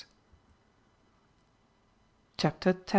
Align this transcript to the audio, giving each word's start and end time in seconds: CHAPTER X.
CHAPTER 2.37 2.69
X. 2.71 2.87